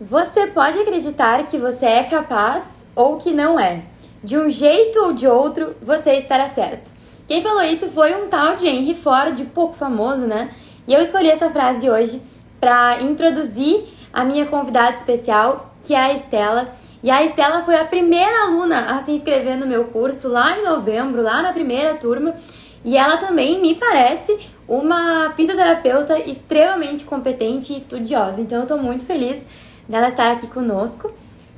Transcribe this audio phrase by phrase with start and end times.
[0.00, 2.64] Você pode acreditar que você é capaz
[2.96, 3.82] ou que não é.
[4.24, 6.90] De um jeito ou de outro, você estará certo.
[7.28, 10.52] Quem falou isso foi um tal de Henry Ford, pouco famoso, né?
[10.88, 12.22] E eu escolhi essa frase hoje
[12.58, 16.74] para introduzir a minha convidada especial, que é a Estela.
[17.02, 20.64] E a Estela foi a primeira aluna a se inscrever no meu curso lá em
[20.64, 22.36] novembro, lá na primeira turma.
[22.82, 28.40] E ela também me parece uma fisioterapeuta extremamente competente e estudiosa.
[28.40, 29.46] Então eu estou muito feliz
[29.90, 31.12] dela estar aqui conosco.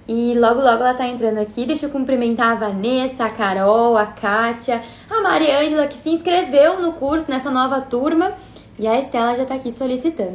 [0.09, 1.65] E logo, logo ela tá entrando aqui.
[1.67, 6.81] Deixa eu cumprimentar a Vanessa, a Carol, a Kátia, a Maria Ângela, que se inscreveu
[6.81, 8.35] no curso nessa nova turma.
[8.79, 10.35] E a Estela já tá aqui solicitando.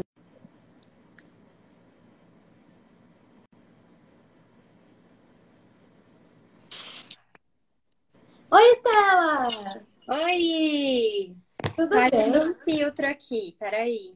[8.52, 9.48] Oi, Estela!
[10.10, 11.36] Oi!
[11.76, 12.12] Tudo Tá bem?
[12.12, 14.16] tendo um filtro aqui, peraí.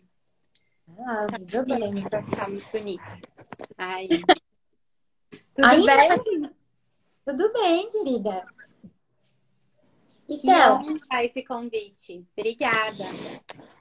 [1.06, 2.04] Ah, tudo bem.
[2.10, 3.04] Pra ficar muito bonito.
[3.78, 4.10] Aí.
[5.56, 6.52] Tudo Ainda bem?
[7.26, 8.42] Tudo bem, querida.
[10.26, 12.26] Que Estela, honra esse convite.
[12.38, 13.04] Obrigada.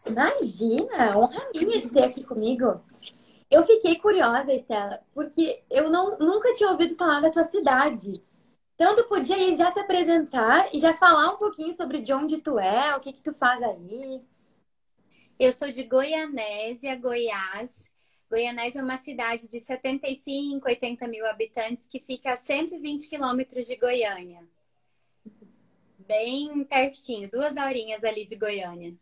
[0.07, 2.83] imagina, honra minha de ter aqui comigo.
[3.51, 8.23] Eu fiquei curiosa, Estela, porque eu não, nunca tinha ouvido falar da tua cidade.
[8.75, 12.59] Então, tu podia já se apresentar e já falar um pouquinho sobre de onde tu
[12.59, 14.23] é, o que que tu faz aí.
[15.41, 17.89] Eu sou de Goianésia, Goiás.
[18.31, 23.75] Goianésia é uma cidade de 75, 80 mil habitantes que fica a 120 quilômetros de
[23.75, 24.47] Goiânia.
[25.99, 28.95] Bem pertinho, duas horinhas ali de Goiânia.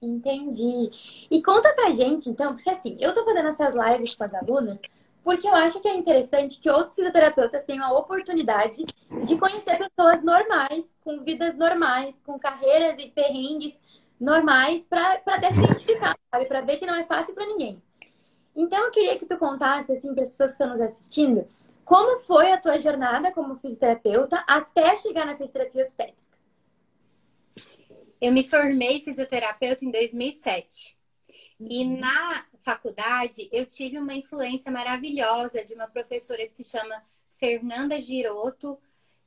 [0.00, 1.26] Entendi.
[1.28, 4.78] E conta pra gente, então, porque assim, eu tô fazendo essas lives com as alunas
[5.24, 8.84] porque eu acho que é interessante que outros fisioterapeutas tenham a oportunidade
[9.26, 13.74] de conhecer pessoas normais, com vidas normais, com carreiras e perrengues
[14.20, 16.46] normais, pra até se identificar, sabe?
[16.46, 17.82] Pra ver que não é fácil pra ninguém.
[18.54, 21.48] Então, eu queria que tu contasse, assim, para as pessoas que estão nos assistindo,
[21.84, 26.20] como foi a tua jornada como fisioterapeuta até chegar na fisioterapia obstétrica.
[28.20, 30.96] Eu me formei fisioterapeuta em 2007.
[31.58, 37.02] E na faculdade eu tive uma influência maravilhosa de uma professora que se chama
[37.38, 38.78] Fernanda Giroto,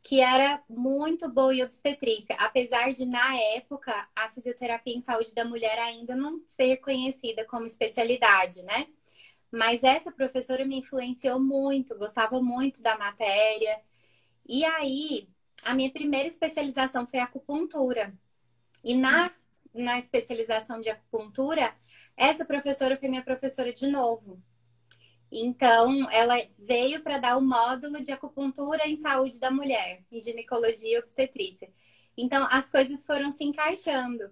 [0.04, 5.46] que era muito boa em obstetrícia, apesar de na época a fisioterapia em saúde da
[5.46, 8.88] mulher ainda não ser conhecida como especialidade, né?
[9.50, 13.80] Mas essa professora me influenciou muito, gostava muito da matéria.
[14.46, 15.30] E aí,
[15.64, 18.14] a minha primeira especialização foi acupuntura.
[18.84, 19.32] E na,
[19.74, 21.74] na especialização de acupuntura,
[22.18, 24.42] essa professora foi minha professora de novo.
[25.36, 30.96] Então, ela veio para dar o módulo de acupuntura em saúde da mulher, em ginecologia
[30.96, 31.72] e obstetrícia.
[32.16, 34.30] Então, as coisas foram se encaixando.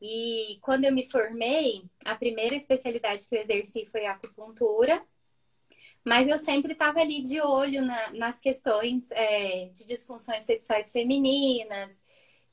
[0.00, 5.04] E quando eu me formei, a primeira especialidade que eu exerci foi a acupuntura,
[6.02, 12.02] mas eu sempre estava ali de olho na, nas questões é, de disfunções sexuais femininas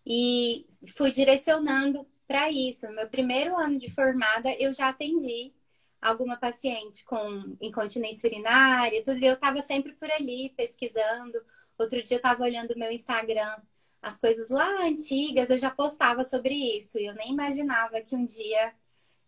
[0.06, 0.66] e
[0.98, 2.86] fui direcionando para isso.
[2.88, 5.54] No meu primeiro ano de formada, eu já atendi
[6.02, 9.24] alguma paciente com incontinência urinária, tudo.
[9.24, 11.40] Eu estava sempre por ali pesquisando.
[11.78, 13.58] Outro dia eu estava olhando o meu Instagram,
[14.02, 16.98] as coisas lá antigas, eu já postava sobre isso.
[16.98, 18.74] E eu nem imaginava que um dia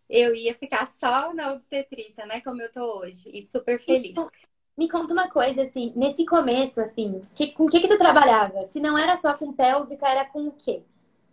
[0.09, 2.41] eu ia ficar só na obstetrícia, né?
[2.41, 3.29] Como eu tô hoje.
[3.31, 4.11] E super feliz.
[4.11, 4.29] Então,
[4.75, 8.65] me conta uma coisa, assim, nesse começo, assim, que, com o que que tu trabalhava?
[8.67, 10.83] Se não era só com pélvica, era com o quê?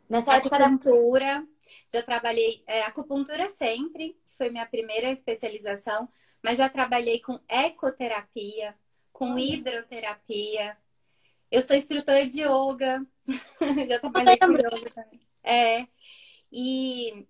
[0.09, 0.67] Nessa época da...
[0.67, 1.47] acupuntura,
[1.93, 6.09] já trabalhei é, acupuntura sempre, que foi minha primeira especialização,
[6.43, 8.75] mas já trabalhei com ecoterapia,
[9.13, 10.77] com hidroterapia.
[11.51, 13.05] Eu sou instrutora de yoga,
[13.89, 15.21] já trabalhei com yoga também.
[15.43, 15.87] É,
[16.53, 17.27] e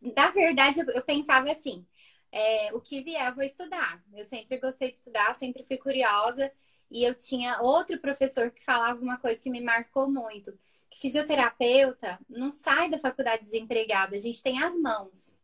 [0.00, 1.86] na verdade eu, eu pensava assim,
[2.32, 4.02] é, o que vier eu vou estudar.
[4.14, 6.50] Eu sempre gostei de estudar, sempre fui curiosa.
[6.90, 10.56] E eu tinha outro professor que falava uma coisa que me marcou muito
[10.90, 15.36] que fisioterapeuta não sai da faculdade desempregado, a gente tem as mãos.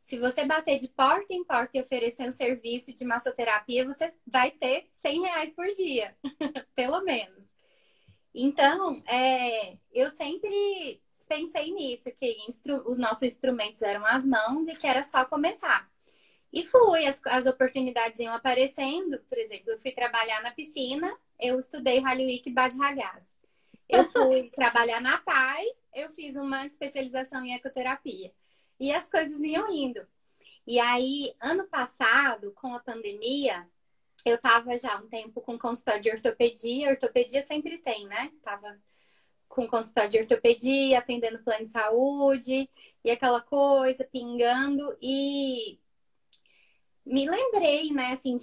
[0.00, 4.50] Se você bater de porta em porta e oferecer um serviço de massoterapia, você vai
[4.50, 6.16] ter 100 reais por dia,
[6.74, 7.52] pelo menos.
[8.34, 12.38] Então, é, eu sempre pensei nisso, que
[12.86, 15.88] os nossos instrumentos eram as mãos e que era só começar.
[16.52, 19.18] E fui, as, as oportunidades iam aparecendo.
[19.28, 23.34] Por exemplo, eu fui trabalhar na piscina, eu estudei Halloween Bad Ragaz.
[23.88, 25.64] Eu fui trabalhar na PAI,
[25.94, 28.32] eu fiz uma especialização em ecoterapia.
[28.78, 30.06] E as coisas iam indo.
[30.66, 33.66] E aí, ano passado, com a pandemia,
[34.24, 36.90] eu tava já um tempo com consultório de ortopedia.
[36.90, 38.30] Ortopedia sempre tem, né?
[38.42, 38.78] Tava
[39.48, 42.68] com consultório de ortopedia, atendendo plano de saúde
[43.02, 44.96] e aquela coisa pingando.
[45.00, 45.80] E
[47.04, 48.36] me lembrei, né, assim,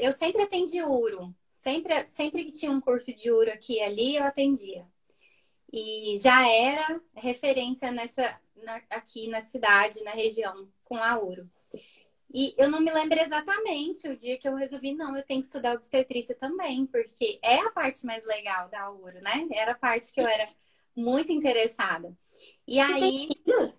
[0.00, 1.34] eu sempre atendi uro.
[1.66, 4.86] Sempre, sempre que tinha um curso de uro aqui e ali, eu atendia.
[5.72, 11.50] E já era referência nessa, na, aqui na cidade, na região, com a uro.
[12.32, 15.46] E eu não me lembro exatamente o dia que eu resolvi, não, eu tenho que
[15.46, 19.48] estudar obstetrícia também, porque é a parte mais legal da uro, né?
[19.50, 20.48] Era a parte que eu era
[20.94, 22.16] muito interessada.
[22.64, 23.26] E aí.
[23.44, 23.76] Filhos?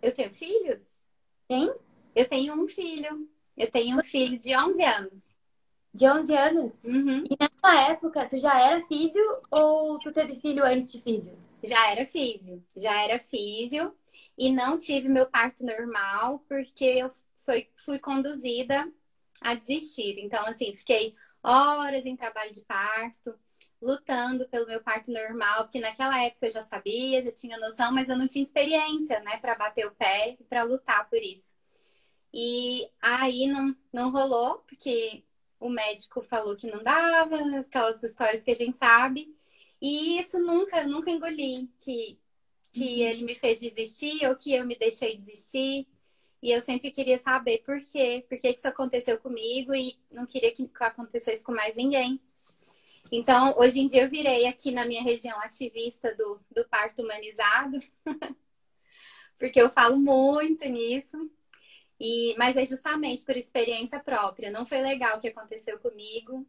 [0.00, 1.02] Eu tenho filhos?
[1.46, 1.70] Tem?
[2.16, 3.28] Eu tenho um filho.
[3.54, 5.28] Eu tenho um filho de 11 anos.
[5.92, 6.72] De 11 anos?
[6.84, 7.24] Uhum.
[7.24, 11.32] E nessa época, tu já era físio ou tu teve filho antes de físio?
[11.62, 12.62] Já era físio.
[12.76, 13.94] Já era físio.
[14.36, 17.10] E não tive meu parto normal porque eu
[17.44, 18.86] fui, fui conduzida
[19.40, 20.18] a desistir.
[20.18, 23.34] Então, assim, fiquei horas em trabalho de parto,
[23.80, 28.08] lutando pelo meu parto normal, porque naquela época eu já sabia, já tinha noção, mas
[28.08, 31.56] eu não tinha experiência, né, para bater o pé e para lutar por isso.
[32.32, 35.24] E aí não, não rolou, porque
[35.60, 39.34] o médico falou que não dava, aquelas histórias que a gente sabe.
[39.80, 42.18] E isso nunca, nunca engoli, que,
[42.70, 43.08] que uhum.
[43.08, 45.86] ele me fez desistir ou que eu me deixei desistir.
[46.42, 50.52] E eu sempre queria saber por quê, por que isso aconteceu comigo e não queria
[50.52, 52.20] que acontecesse com mais ninguém.
[53.10, 57.78] Então, hoje em dia eu virei aqui na minha região ativista do, do parto humanizado,
[59.38, 61.30] porque eu falo muito nisso.
[62.00, 64.50] E, mas é justamente por experiência própria.
[64.50, 66.46] Não foi legal o que aconteceu comigo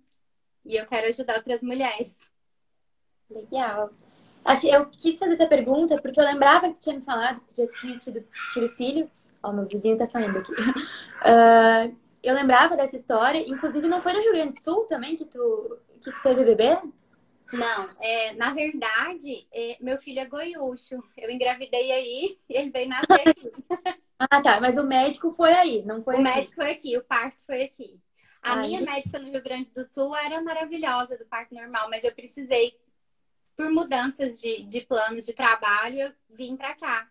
[0.66, 2.18] e eu quero ajudar outras mulheres.
[3.30, 3.92] Legal.
[4.64, 7.58] Eu quis fazer essa pergunta porque eu lembrava que tu tinha me falado que tu
[7.58, 9.10] já tinha tido, tido filho.
[9.42, 10.52] Ó, meu vizinho tá saindo aqui.
[10.52, 13.44] Uh, eu lembrava dessa história.
[13.48, 16.80] Inclusive, não foi no Rio Grande do Sul também que tu, que tu teve bebê?
[17.52, 21.04] Não, é, na verdade, é, meu filho é goiúcho.
[21.18, 23.52] Eu engravidei aí e ele veio nascer aqui.
[24.20, 24.60] Ah, tá.
[24.60, 26.24] Mas o médico foi aí, não foi o aqui?
[26.24, 28.00] Médico foi aqui, o parto foi aqui.
[28.42, 32.14] A minha médica no Rio Grande do Sul era maravilhosa do parto normal, mas eu
[32.14, 32.74] precisei,
[33.56, 37.10] por mudanças de, de planos de trabalho, eu vim para cá.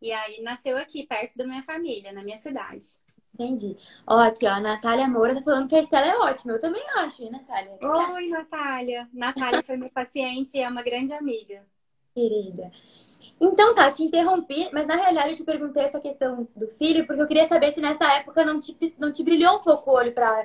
[0.00, 2.86] E aí nasceu aqui, perto da minha família, na minha cidade.
[3.34, 3.76] Entendi.
[4.06, 6.52] Ó, aqui, ó, a Natália Moura tá falando que a Estela é ótima.
[6.52, 7.78] Eu também acho, hein, Natália?
[7.80, 9.08] Oi, Natália.
[9.12, 11.64] Natália foi minha paciente e é uma grande amiga.
[12.14, 12.70] Querida.
[13.40, 17.20] Então tá, te interrompi, mas na realidade eu te perguntei essa questão do filho, porque
[17.20, 20.12] eu queria saber se nessa época não te, não te brilhou um pouco o olho
[20.12, 20.44] pra,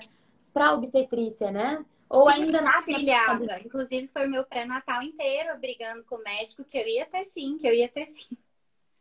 [0.53, 1.83] pra obstetrícia, né?
[2.09, 3.59] Ou sim, ainda não brilhava.
[3.59, 7.57] Inclusive foi o meu pré-natal inteiro brigando com o médico que eu ia ter sim,
[7.57, 8.37] que eu ia ter sim.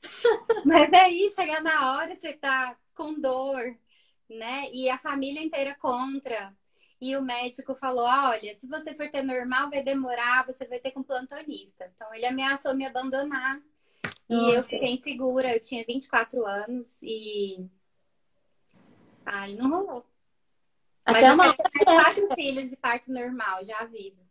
[0.64, 3.76] mas aí, chegar na hora, você tá com dor,
[4.28, 4.70] né?
[4.72, 6.54] E a família inteira contra.
[7.04, 10.90] E o médico falou: olha, se você for ter normal, vai demorar, você vai ter
[10.90, 11.92] com plantonista.
[11.94, 13.60] Então ele ameaçou me abandonar.
[14.26, 14.50] Nossa.
[14.50, 17.68] E eu fiquei insegura, eu tinha 24 anos e.
[19.26, 20.06] Aí não rolou.
[21.04, 21.46] Até Mas uma...
[21.48, 24.26] eu tenho quatro filhos de parto normal, já aviso.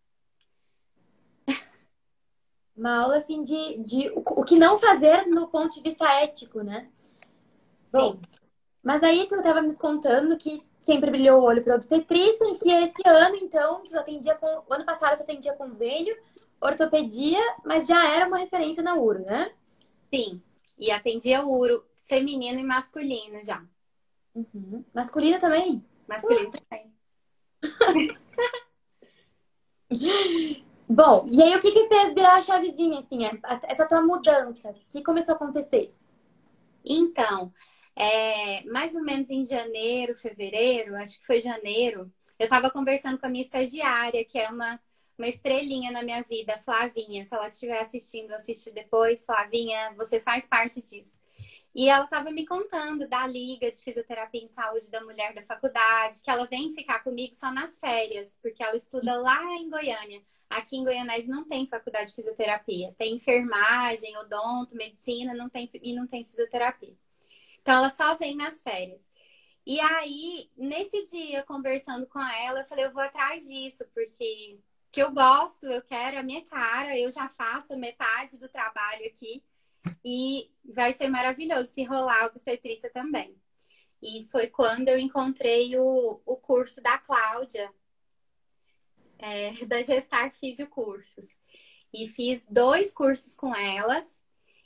[2.76, 6.90] Uma aula assim de, de o que não fazer no ponto de vista ético, né?
[7.92, 8.22] Bom, Sim.
[8.82, 12.70] mas aí tu estava me contando que sempre brilhou o olho para obstetrícia e que
[12.72, 14.64] esse ano, então, tu atendia com.
[14.70, 16.16] O ano passado tu atendia convênio,
[16.62, 19.52] ortopedia, mas já era uma referência na URO, né?
[20.14, 20.42] Sim.
[20.78, 23.64] E atendia uro feminino e masculino já.
[24.36, 24.84] Uhum.
[24.94, 25.84] Masculino também?
[26.08, 26.54] Masculino uh.
[26.70, 26.94] também.
[30.90, 33.20] Bom, e aí o que que fez virar a chavezinha, assim,
[33.64, 34.70] essa tua mudança?
[34.70, 35.94] O que começou a acontecer?
[36.84, 37.54] Então,
[37.96, 43.26] é, mais ou menos em janeiro, fevereiro, acho que foi janeiro, eu estava conversando com
[43.28, 44.80] a minha estagiária, que é uma
[45.18, 47.26] uma estrelinha na minha vida, Flavinha.
[47.26, 51.22] Se ela estiver assistindo, assiste depois, Flavinha, você faz parte disso.
[51.76, 56.22] E ela estava me contando da Liga de Fisioterapia em Saúde da Mulher da faculdade,
[56.22, 60.22] que ela vem ficar comigo só nas férias, porque ela estuda lá em Goiânia.
[60.50, 62.94] Aqui em Goianés não tem faculdade de fisioterapia.
[62.96, 66.94] Tem enfermagem, odonto, medicina, não tem, e não tem fisioterapia.
[67.64, 69.10] Então ela só vem nas férias.
[69.66, 74.60] E aí, nesse dia, conversando com ela, eu falei, eu vou atrás disso, porque
[74.92, 79.42] que eu gosto, eu quero a minha cara, eu já faço metade do trabalho aqui
[80.04, 83.36] e vai ser maravilhoso se rolar obstetrícia também.
[84.02, 87.74] E foi quando eu encontrei o, o curso da Cláudia,
[89.18, 91.26] é, da Gestar Físio Cursos.
[91.94, 94.20] E fiz dois cursos com elas.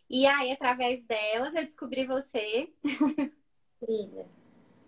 [0.09, 2.71] E aí, através delas, eu descobri você.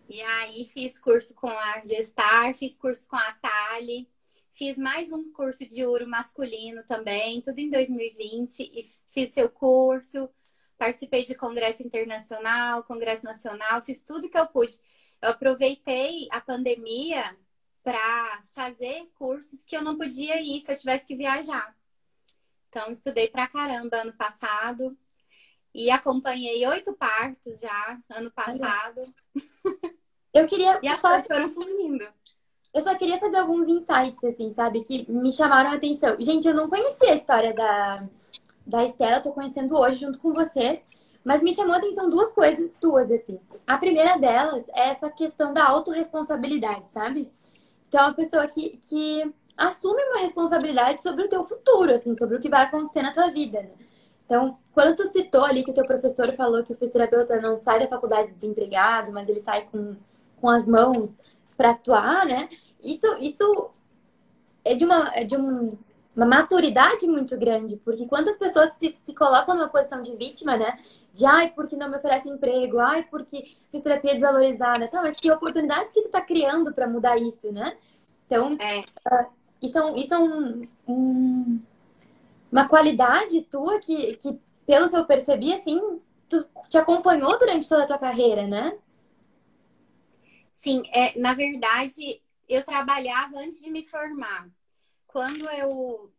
[0.08, 4.10] e aí, fiz curso com a Gestar, fiz curso com a Tali.
[4.52, 10.30] Fiz mais um curso de uro masculino também, tudo em 2020, e fiz seu curso,
[10.78, 14.80] participei de congresso internacional, congresso nacional, fiz tudo que eu pude.
[15.22, 17.38] eu aproveitei a pandemia
[17.84, 21.76] para fazer cursos que eu não podia ir se eu tivesse que viajar.
[22.70, 24.98] Então, estudei pra caramba ano passado
[25.74, 29.02] e acompanhei oito partos já ano passado.
[30.34, 31.20] Eu queria e as só...
[31.24, 32.06] foram fluindo.
[32.74, 34.84] Eu só queria fazer alguns insights, assim, sabe?
[34.84, 36.16] Que me chamaram a atenção.
[36.20, 38.08] Gente, eu não conhecia a história da,
[38.66, 40.80] da Estela, tô conhecendo hoje junto com vocês.
[41.24, 43.40] Mas me chamou a atenção duas coisas tuas, assim.
[43.68, 47.30] A primeira delas é essa questão da autorresponsabilidade, sabe?
[47.88, 52.38] Então, é uma pessoa que, que assume uma responsabilidade sobre o teu futuro, assim, sobre
[52.38, 53.72] o que vai acontecer na tua vida, né?
[54.30, 57.80] Então, quando tu citou ali que o teu professor falou que o fisioterapeuta não sai
[57.80, 59.96] da faculdade desempregado, mas ele sai com,
[60.40, 61.18] com as mãos
[61.58, 62.48] para atuar, né?
[62.80, 63.72] Isso, isso
[64.64, 65.76] é de uma, é de um,
[66.16, 70.78] uma maturidade muito grande, porque quantas pessoas se, se colocam numa posição de vítima, né?
[71.12, 74.86] De ai, porque não me oferece emprego, ai, porque fisioterapia desvalorizada.
[74.86, 77.66] Então, mas que oportunidades que tu tá criando para mudar isso, né?
[78.28, 78.82] Então, é.
[78.82, 79.28] uh,
[79.60, 81.60] isso é, um, isso é um, um,
[82.52, 85.80] uma qualidade tua que, que, pelo que eu percebi, assim,
[86.28, 88.78] tu te acompanhou durante toda a tua carreira, né?
[90.54, 94.50] Sim, é, na verdade, eu trabalhava antes de me formar.
[95.08, 96.12] Quando eu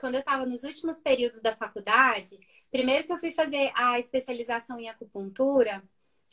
[0.00, 2.36] quando eu estava nos últimos períodos da faculdade,
[2.72, 5.80] primeiro que eu fui fazer a especialização em acupuntura,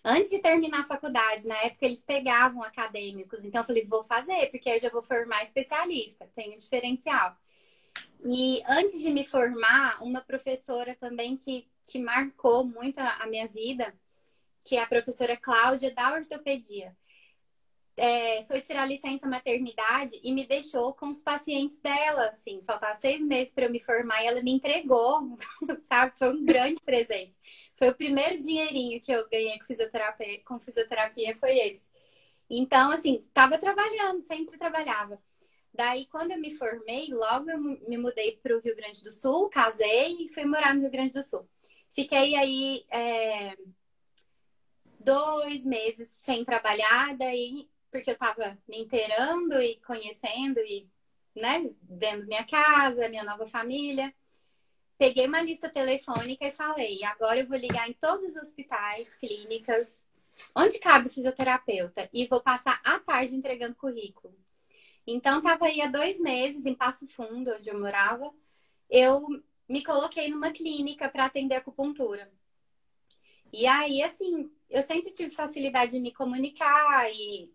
[0.04, 4.50] antes de terminar a faculdade, na época eles pegavam acadêmicos, então eu falei, vou fazer,
[4.50, 7.38] porque aí já vou formar especialista, um diferencial.
[8.26, 13.48] E antes de me formar, uma professora também que, que marcou muito a, a minha
[13.48, 13.94] vida,
[14.62, 16.96] que é a professora Cláudia da ortopedia
[18.00, 23.22] é, foi tirar licença maternidade e me deixou com os pacientes dela, assim, faltava seis
[23.22, 25.38] meses para eu me formar e ela me entregou,
[25.84, 26.18] sabe?
[26.18, 27.36] Foi um grande presente.
[27.76, 31.92] Foi o primeiro dinheirinho que eu ganhei com fisioterapia, com fisioterapia foi esse.
[32.50, 35.22] Então, assim, estava trabalhando, sempre trabalhava.
[35.74, 39.50] Daí, quando eu me formei, logo eu me mudei para o Rio Grande do Sul,
[39.50, 41.48] casei e fui morar no Rio Grande do Sul.
[41.92, 43.56] Fiquei aí é,
[45.00, 50.88] dois meses sem trabalhar, daí porque eu estava me inteirando e conhecendo e,
[51.36, 54.14] né, vendo minha casa, minha nova família.
[54.98, 60.04] Peguei uma lista telefônica e falei: agora eu vou ligar em todos os hospitais, clínicas,
[60.56, 64.38] onde cabe fisioterapeuta, e vou passar a tarde entregando currículo.
[65.06, 68.34] Então, estava aí há dois meses em Passo Fundo, onde eu morava.
[68.90, 69.28] Eu
[69.68, 72.32] me coloquei numa clínica para atender acupuntura.
[73.52, 77.52] E aí, assim, eu sempre tive facilidade de me comunicar e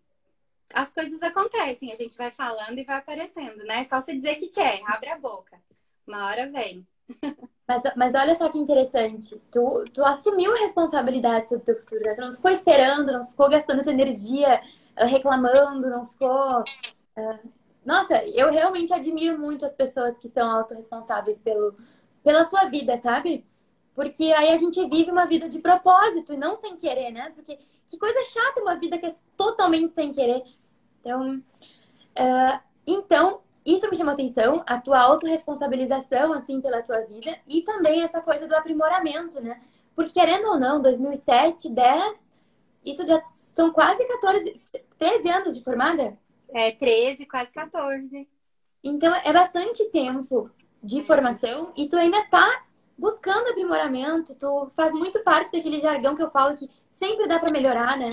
[0.73, 3.81] as coisas acontecem, a gente vai falando e vai aparecendo, né?
[3.81, 5.57] É só você dizer que quer, abre a boca.
[6.05, 6.85] Uma hora vem.
[7.67, 12.13] Mas, mas olha só que interessante, tu, tu assumiu responsabilidade sobre o teu futuro, né?
[12.13, 14.61] Tu não ficou esperando, não ficou gastando tua energia
[14.99, 16.63] uh, reclamando, não ficou.
[17.85, 21.75] Nossa, eu realmente admiro muito as pessoas que são autorresponsáveis pelo,
[22.23, 23.45] pela sua vida, sabe?
[23.93, 27.31] Porque aí a gente vive uma vida de propósito e não sem querer, né?
[27.35, 30.43] Porque que coisa chata uma vida que é totalmente sem querer.
[30.99, 37.61] Então, uh, então isso me chamou atenção, a tua autorresponsabilização, assim, pela tua vida e
[37.61, 39.61] também essa coisa do aprimoramento, né?
[39.95, 42.31] Porque, querendo ou não, 2007, 10,
[42.83, 44.59] isso já são quase 14,
[44.97, 46.17] 13 anos de formada?
[46.55, 48.25] É, 13, quase 14.
[48.81, 50.49] Então, é bastante tempo
[50.81, 52.63] de formação e tu ainda tá
[52.97, 57.51] buscando aprimoramento, tu faz muito parte daquele jargão que eu falo que sempre dá para
[57.51, 58.07] melhorar, né?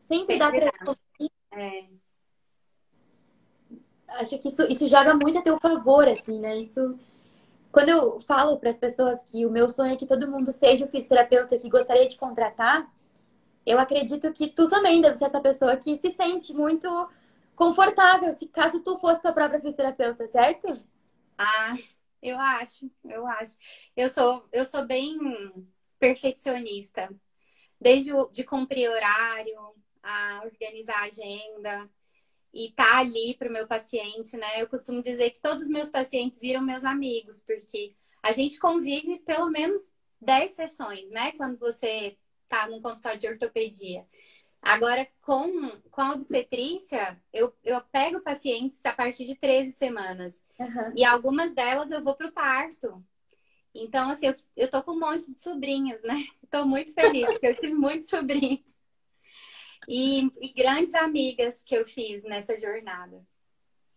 [0.00, 0.70] Sempre é dá para
[1.52, 1.86] é
[4.08, 6.58] acho que isso, isso joga muito a teu favor, assim, né?
[6.58, 6.98] Isso.
[7.72, 10.84] Quando eu falo para as pessoas que o meu sonho é que todo mundo seja
[10.84, 12.86] o fisioterapeuta que gostaria de contratar,
[13.64, 16.88] eu acredito que tu também deve ser essa pessoa que se sente muito
[17.58, 20.68] confortável, se caso tu fosse tua própria fisioterapeuta, certo?
[21.36, 21.76] Ah,
[22.22, 23.56] eu acho, eu acho.
[23.96, 25.18] Eu sou, eu sou bem
[25.98, 27.10] perfeccionista.
[27.80, 31.90] Desde o, de cumprir horário, a organizar a agenda,
[32.54, 34.62] e tá ali para o meu paciente, né?
[34.62, 39.18] Eu costumo dizer que todos os meus pacientes viram meus amigos, porque a gente convive
[39.20, 39.80] pelo menos
[40.20, 41.32] 10 sessões, né?
[41.32, 42.16] Quando você
[42.48, 44.06] tá num consultório de ortopedia.
[44.68, 50.42] Agora, com, com a obstetrícia, eu, eu pego pacientes a partir de 13 semanas.
[50.58, 50.92] Uhum.
[50.94, 53.02] E algumas delas eu vou pro parto.
[53.74, 56.22] Então, assim, eu, eu tô com um monte de sobrinhos, né?
[56.50, 58.60] Tô muito feliz, porque eu tive muitos sobrinhos
[59.88, 63.22] e, e grandes amigas que eu fiz nessa jornada.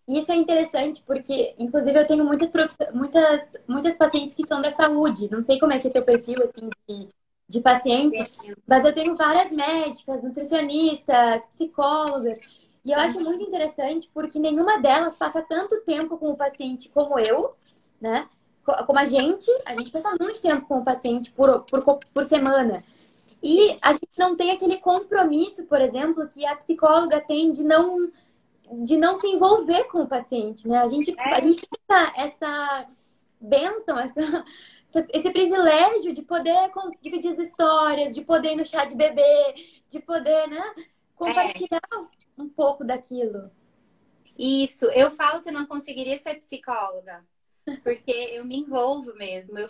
[0.08, 2.51] Isso é interessante porque, inclusive, eu tenho muitas,
[2.94, 5.30] muitas, muitas pacientes que são da saúde.
[5.30, 7.08] Não sei como é que é teu perfil, assim, de,
[7.51, 8.31] de pacientes,
[8.65, 12.39] mas eu tenho várias médicas, nutricionistas, psicólogas,
[12.86, 17.20] e eu acho muito interessante porque nenhuma delas passa tanto tempo com o paciente como
[17.20, 17.53] eu,
[18.00, 18.27] né?
[18.88, 22.84] Como a gente, a gente passa muito tempo com o paciente por, por, por semana.
[23.43, 28.10] E a gente não tem aquele compromisso, por exemplo, que a psicóloga tem de não,
[28.84, 30.77] de não se envolver com o paciente, né?
[30.77, 31.41] A gente, a é.
[31.41, 32.88] gente tem essa, essa
[33.39, 34.46] benção, essa,
[35.13, 36.71] esse privilégio de poder
[37.01, 39.53] dividir as histórias, de poder ir no chá de bebê,
[39.89, 40.75] de poder, né,
[41.15, 42.41] compartilhar é.
[42.41, 43.51] um pouco daquilo.
[44.38, 47.24] Isso, eu falo que eu não conseguiria ser psicóloga,
[47.83, 49.57] porque eu me envolvo mesmo.
[49.60, 49.69] Eu,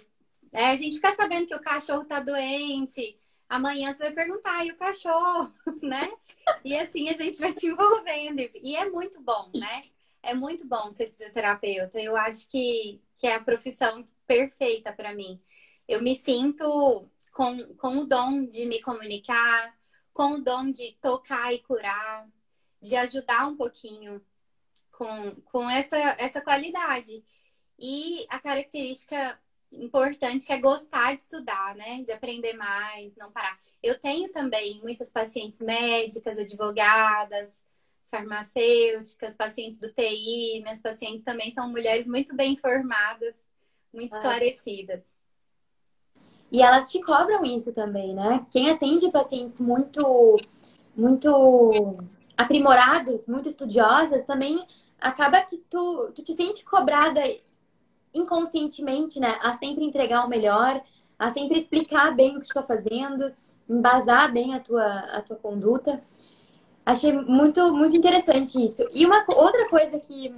[0.53, 4.71] é, a gente fica sabendo que o cachorro tá doente, amanhã você vai perguntar, e
[4.71, 6.09] o cachorro, né?
[6.63, 8.39] E assim a gente vai se envolvendo.
[8.55, 9.81] E é muito bom, né?
[10.23, 11.99] É muito bom ser fisioterapeuta.
[11.99, 15.37] Eu acho que, que é a profissão perfeita para mim.
[15.85, 19.77] Eu me sinto com, com o dom de me comunicar,
[20.13, 22.25] com o dom de tocar e curar,
[22.81, 24.21] de ajudar um pouquinho
[24.89, 27.21] com, com essa, essa qualidade.
[27.77, 29.37] E a característica
[29.69, 32.01] importante que é gostar de estudar, né?
[32.01, 33.59] De aprender mais, não parar.
[33.83, 37.63] Eu tenho também muitas pacientes médicas, advogadas,
[38.05, 40.61] farmacêuticas, pacientes do TI.
[40.61, 43.50] Minhas pacientes também são mulheres muito bem informadas
[43.93, 44.17] muito ah.
[44.17, 45.03] esclarecidas.
[46.51, 48.45] E elas te cobram isso também, né?
[48.51, 50.37] Quem atende pacientes muito,
[50.95, 51.97] muito
[52.35, 54.65] aprimorados, muito estudiosas, também
[54.99, 57.21] acaba que tu, tu te sente cobrada
[58.13, 59.39] inconscientemente, né?
[59.41, 60.83] A sempre entregar o melhor,
[61.17, 63.31] a sempre explicar bem o que está fazendo,
[63.69, 66.03] embasar bem a tua, a tua conduta.
[66.85, 68.85] Achei muito, muito interessante isso.
[68.91, 70.33] E uma outra coisa que,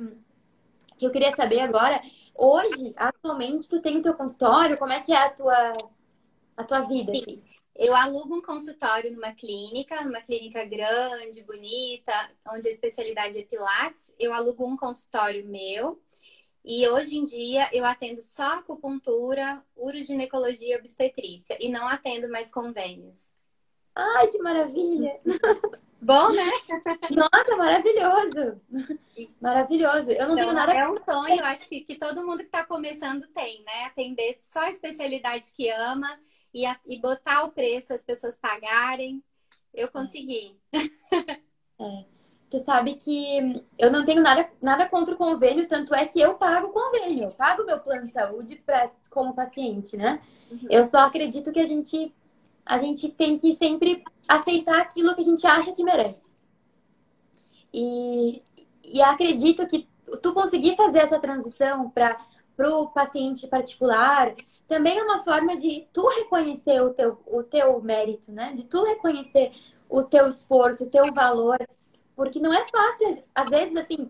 [0.96, 2.00] que eu queria saber agora
[2.36, 4.78] Hoje, atualmente, tu tem o teu consultório?
[4.78, 5.74] Como é que é a tua,
[6.58, 7.12] a tua vida?
[7.12, 7.42] Assim?
[7.76, 12.14] Eu alugo um consultório numa clínica, numa clínica grande, bonita,
[12.48, 14.14] onde a especialidade é Pilates.
[14.20, 16.02] Eu alugo um consultório meu.
[16.64, 21.58] E hoje em dia eu atendo só acupuntura, uroginecologia e obstetrícia.
[21.60, 23.34] E não atendo mais convênios.
[23.96, 25.20] Ai, que maravilha!
[26.04, 26.52] Bom, né?
[27.12, 28.62] Nossa, maravilhoso!
[29.40, 30.12] Maravilhoso.
[30.12, 30.74] Eu não então, tenho nada.
[30.74, 33.86] É um sonho, eu acho que, que todo mundo que está começando tem, né?
[33.86, 36.20] Atender só a especialidade que ama
[36.54, 39.24] e, a, e botar o preço, as pessoas pagarem.
[39.74, 40.58] Eu consegui.
[41.80, 42.06] É.
[42.50, 46.36] Tu sabe que eu não tenho nada, nada contra o convênio, tanto é que eu
[46.36, 50.22] pago o convênio, eu pago meu plano de saúde pra, como paciente, né?
[50.52, 50.68] Uhum.
[50.70, 52.14] Eu só acredito que a gente
[52.66, 56.24] a gente tem que sempre aceitar aquilo que a gente acha que merece.
[57.74, 58.42] E,
[58.84, 59.88] e acredito que
[60.22, 62.18] tu conseguir fazer essa transição para
[62.60, 64.36] o paciente particular
[64.68, 68.54] também é uma forma de tu reconhecer o teu, o teu mérito, né?
[68.54, 69.52] De tu reconhecer
[69.90, 71.58] o teu esforço, o teu valor.
[72.16, 74.10] Porque não é fácil, às vezes, assim,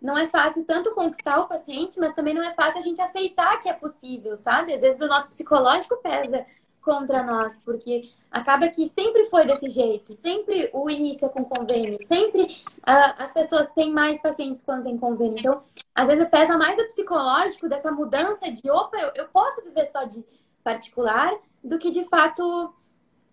[0.00, 3.58] não é fácil tanto conquistar o paciente, mas também não é fácil a gente aceitar
[3.58, 4.74] que é possível, sabe?
[4.74, 6.46] Às vezes o nosso psicológico pesa
[6.86, 11.98] contra nós, porque acaba que sempre foi desse jeito, sempre o início é com convênio,
[12.06, 15.34] sempre uh, as pessoas têm mais pacientes quando tem convênio.
[15.36, 19.86] Então, às vezes pesa mais o psicológico dessa mudança de, opa, eu, eu posso viver
[19.88, 20.24] só de
[20.62, 22.72] particular, do que de fato.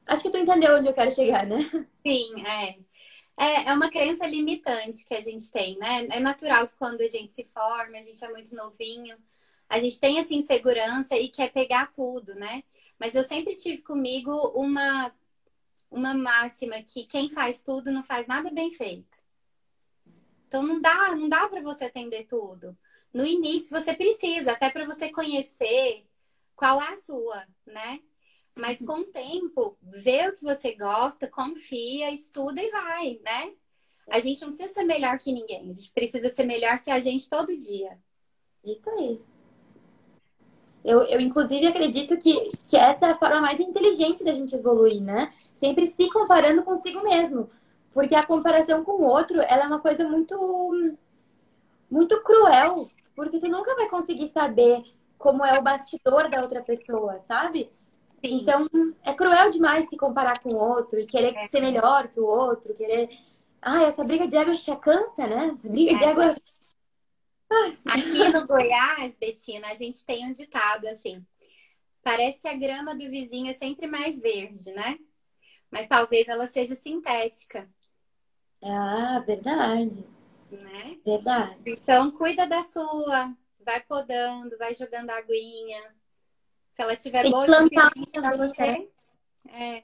[0.08, 1.58] Acho que tu entendeu onde eu quero chegar, né?
[2.06, 2.76] Sim, é.
[3.38, 6.08] É, é uma crença limitante que a gente tem, né?
[6.12, 9.16] É natural que quando a gente se forma, a gente é muito novinho,
[9.70, 12.64] a gente tem essa insegurança e quer pegar tudo, né?
[13.04, 15.14] Mas eu sempre tive comigo uma,
[15.92, 19.22] uma máxima que quem faz tudo não faz nada bem feito.
[20.48, 22.78] Então não dá, não dá para você atender tudo.
[23.14, 26.08] No início você precisa, até para você conhecer
[26.56, 28.00] qual é a sua, né?
[28.56, 33.54] Mas com o tempo, vê o que você gosta, confia, estuda e vai, né?
[34.10, 37.02] A gente não precisa ser melhor que ninguém, a gente precisa ser melhor que a
[37.02, 38.00] gente todo dia.
[38.64, 39.22] Isso aí.
[40.84, 45.02] Eu, eu inclusive, acredito que, que essa é a forma mais inteligente da gente evoluir,
[45.02, 45.32] né?
[45.56, 47.50] Sempre se comparando consigo mesmo.
[47.94, 50.96] Porque a comparação com o outro, ela é uma coisa muito,
[51.90, 52.88] muito cruel.
[53.16, 54.84] Porque tu nunca vai conseguir saber
[55.18, 57.70] como é o bastidor da outra pessoa, sabe?
[58.26, 58.42] Sim.
[58.42, 58.68] Então,
[59.04, 61.46] é cruel demais se comparar com o outro e querer é.
[61.46, 63.10] ser melhor que o outro, querer.
[63.62, 65.52] Ah, essa briga de água já cansa, né?
[65.54, 65.96] Essa briga é.
[65.96, 66.36] de água
[67.86, 71.26] Aqui no Goiás, Betina, a gente tem um ditado assim:
[72.04, 74.98] parece que a grama do vizinho é sempre mais verde, né?
[75.72, 77.70] Mas talvez ela seja sintética.
[78.62, 80.06] Ah, verdade.
[80.52, 81.00] Né?
[81.04, 81.58] Verdade.
[81.66, 85.96] Então, cuida da sua, vai podando, vai jogando aguinha.
[86.70, 88.90] Se ela tiver boa plantar também, você,
[89.50, 89.84] É.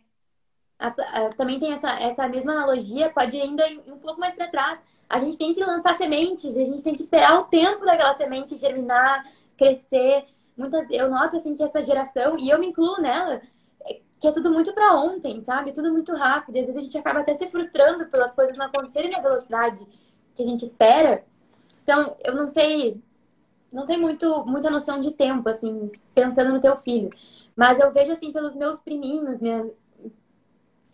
[0.80, 4.48] A, a, também tem essa, essa mesma analogia, pode ainda ir um pouco mais para
[4.48, 4.80] trás.
[5.10, 8.56] A gente tem que lançar sementes, a gente tem que esperar o tempo daquela semente
[8.56, 9.26] germinar,
[9.58, 10.26] crescer.
[10.56, 13.42] Muitas, eu noto assim que essa geração, e eu me incluo nela,
[13.86, 15.74] é, que é tudo muito para ontem, sabe?
[15.74, 16.58] Tudo muito rápido.
[16.58, 19.86] Às vezes a gente acaba até se frustrando pelas coisas não acontecerem na velocidade
[20.34, 21.26] que a gente espera.
[21.84, 23.02] Então, eu não sei,
[23.72, 27.10] não tem muito, muita noção de tempo, assim, pensando no teu filho.
[27.56, 29.70] Mas eu vejo, assim, pelos meus priminhos, minha,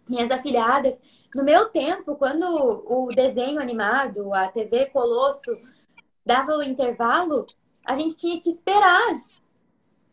[0.07, 0.99] minhas afilhadas,
[1.33, 5.51] no meu tempo, quando o desenho animado, a TV Colosso,
[6.25, 7.45] dava o intervalo,
[7.85, 9.21] a gente tinha que esperar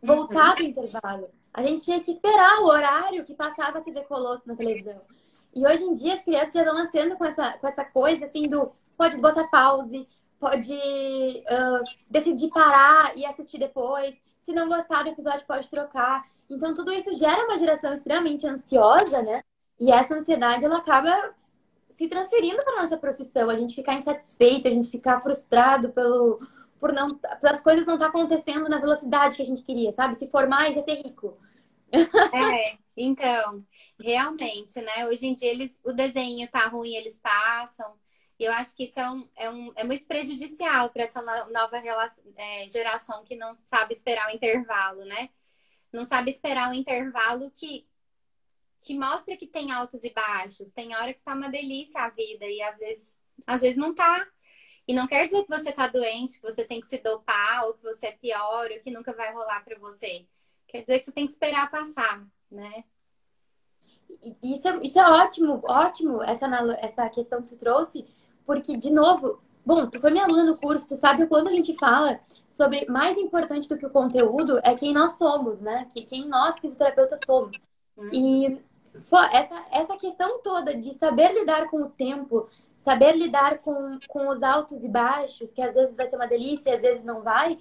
[0.02, 0.54] voltar uhum.
[0.56, 1.30] do intervalo.
[1.54, 5.00] A gente tinha que esperar o horário que passava a TV Colosso na televisão.
[5.54, 8.42] E hoje em dia as crianças já estão nascendo com essa, com essa coisa assim
[8.42, 10.08] do pode botar pause,
[10.40, 14.20] pode uh, decidir parar e assistir depois.
[14.40, 16.24] Se não gostar do episódio, pode trocar.
[16.50, 19.42] Então tudo isso gera uma geração extremamente ansiosa, né?
[19.82, 21.34] E essa ansiedade ela acaba
[21.90, 23.50] se transferindo para nossa profissão.
[23.50, 26.38] A gente ficar insatisfeito, a gente ficar frustrado pelo
[26.78, 27.08] por não
[27.42, 30.14] as coisas não estar tá acontecendo na velocidade que a gente queria, sabe?
[30.14, 31.36] Se formar e já ser rico.
[31.92, 33.64] É, então,
[34.00, 35.06] realmente, né?
[35.06, 37.92] Hoje em dia eles, o desenho tá ruim, eles passam.
[38.38, 41.78] E eu acho que isso é, um, é, um, é muito prejudicial para essa nova
[41.78, 45.28] relação, é, geração que não sabe esperar o intervalo, né?
[45.92, 47.84] Não sabe esperar o intervalo que,
[48.82, 50.72] que mostra que tem altos e baixos.
[50.72, 53.16] Tem hora que tá uma delícia a vida e às vezes,
[53.46, 54.26] às vezes não tá.
[54.86, 57.74] E não quer dizer que você tá doente, que você tem que se dopar, ou
[57.74, 60.26] que você é pior, ou que nunca vai rolar para você.
[60.66, 62.84] Quer dizer que você tem que esperar passar, né?
[64.42, 66.46] Isso é, isso é ótimo, ótimo, essa,
[66.80, 68.04] essa questão que tu trouxe,
[68.44, 71.56] porque, de novo, bom, tu foi minha aluna no curso, tu sabe o quanto a
[71.56, 75.86] gente fala sobre mais importante do que o conteúdo é quem nós somos, né?
[75.92, 77.56] Que quem nós fisioterapeutas somos.
[77.96, 78.10] Hum.
[78.12, 78.60] E
[79.08, 84.28] pô, essa, essa questão toda de saber lidar com o tempo, saber lidar com, com
[84.28, 87.58] os altos e baixos, que às vezes vai ser uma delícia às vezes não vai,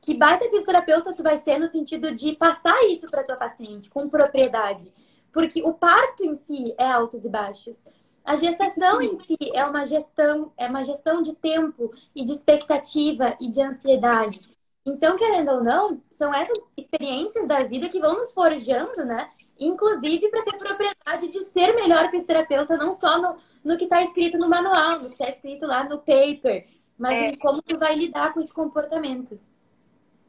[0.00, 4.08] que baita fisioterapeuta tu vai ser no sentido de passar isso para tua paciente com
[4.08, 4.92] propriedade.
[5.32, 7.84] Porque o parto em si é altos e baixos.
[8.24, 13.24] A gestação em si é uma gestão, é uma gestão de tempo e de expectativa
[13.40, 14.40] e de ansiedade.
[14.86, 19.30] Então, querendo ou não, são essas experiências da vida que vão nos forjando, né?
[19.66, 24.36] Inclusive para ter propriedade de ser melhor fisioterapeuta, não só no, no que está escrito
[24.38, 26.66] no manual, no que está escrito lá no paper,
[26.98, 27.28] mas é.
[27.28, 29.40] em como tu vai lidar com esse comportamento.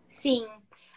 [0.08, 0.48] Sim.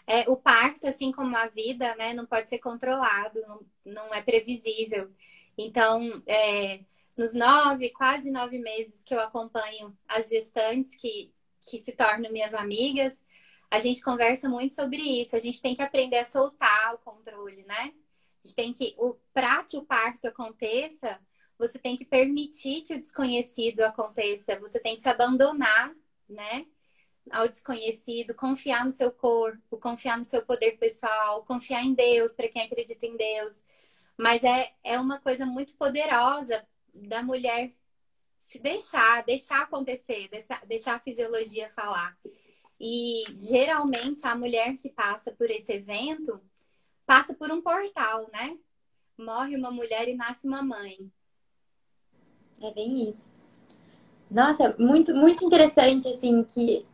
[0.07, 4.23] É, o parto, assim como a vida, né, não pode ser controlado, não, não é
[4.23, 5.11] previsível.
[5.57, 6.81] Então, é,
[7.19, 11.33] nos nove, quase nove meses que eu acompanho as gestantes que,
[11.69, 13.25] que se tornam minhas amigas,
[13.71, 15.37] a gente conversa muito sobre isso.
[15.37, 17.93] A gente tem que aprender a soltar o controle, né?
[18.49, 18.97] Gente tem que,
[19.33, 21.21] para que o parto aconteça,
[21.59, 25.95] você tem que permitir que o desconhecido aconteça, você tem que se abandonar,
[26.29, 26.67] né?
[27.31, 32.49] Ao desconhecido, confiar no seu corpo, confiar no seu poder pessoal, confiar em Deus, para
[32.49, 33.63] quem acredita em Deus.
[34.17, 37.75] Mas é, é uma coisa muito poderosa da mulher
[38.39, 42.17] se deixar, deixar acontecer, deixar, deixar a fisiologia falar.
[42.81, 46.41] E geralmente a mulher que passa por esse evento
[47.09, 48.55] passa por um portal, né?
[49.19, 51.11] Morre uma mulher e nasce uma mãe.
[52.61, 53.27] É bem isso.
[54.31, 56.85] Nossa, muito, muito interessante, assim, que,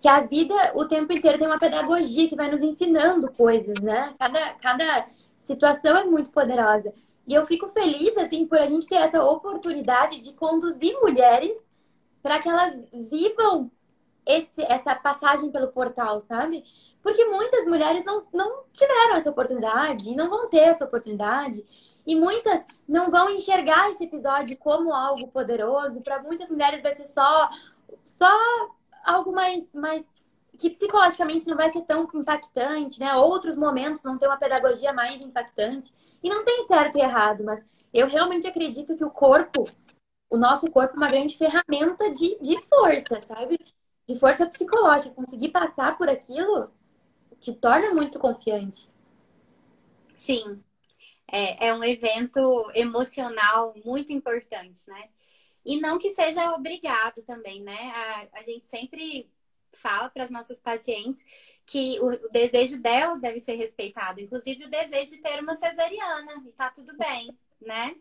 [0.00, 4.12] que a vida o tempo inteiro tem uma pedagogia que vai nos ensinando coisas, né?
[4.18, 5.06] Cada, cada
[5.38, 6.92] situação é muito poderosa.
[7.28, 11.56] E eu fico feliz, assim, por a gente ter essa oportunidade de conduzir mulheres
[12.20, 13.70] para que elas vivam
[14.26, 16.64] esse, essa passagem pelo portal, sabe?
[17.02, 21.64] Porque muitas mulheres não, não tiveram essa oportunidade e não vão ter essa oportunidade.
[22.04, 26.00] E muitas não vão enxergar esse episódio como algo poderoso.
[26.00, 27.48] Para muitas mulheres vai ser só,
[28.04, 28.28] só
[29.04, 30.04] algo mais, mais
[30.58, 33.14] que psicologicamente não vai ser tão impactante, né?
[33.14, 35.94] Outros momentos vão ter uma pedagogia mais impactante.
[36.22, 39.64] E não tem certo e errado, mas eu realmente acredito que o corpo,
[40.28, 43.58] o nosso corpo é uma grande ferramenta de, de força, sabe?
[44.06, 45.14] De força psicológica.
[45.14, 46.70] Conseguir passar por aquilo
[47.40, 48.90] te torna muito confiante.
[50.14, 50.62] Sim.
[51.30, 52.40] É, é um evento
[52.74, 55.08] emocional muito importante, né?
[55.64, 57.92] E não que seja obrigado também, né?
[57.94, 59.28] A, a gente sempre
[59.72, 61.24] fala para as nossas pacientes
[61.66, 66.42] que o, o, desejo delas deve ser respeitado, inclusive o desejo de ter uma cesariana,
[66.46, 67.96] e tá tudo bem, né?